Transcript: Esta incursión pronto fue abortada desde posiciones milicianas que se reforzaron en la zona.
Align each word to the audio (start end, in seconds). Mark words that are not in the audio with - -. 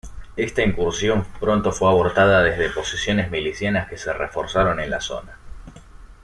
Esta 0.35 0.63
incursión 0.63 1.27
pronto 1.39 1.71
fue 1.71 1.87
abortada 1.91 2.41
desde 2.41 2.71
posiciones 2.71 3.29
milicianas 3.29 3.87
que 3.87 3.99
se 3.99 4.11
reforzaron 4.11 4.79
en 4.79 4.89
la 4.89 4.99
zona. 4.99 5.37